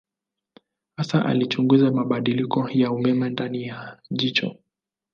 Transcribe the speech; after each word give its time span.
Hasa 0.97 1.25
alichunguza 1.25 1.91
mabadiliko 1.91 2.69
ya 2.73 2.91
umeme 2.91 3.29
ndani 3.29 3.63
ya 3.63 3.99
jicho. 4.11 4.55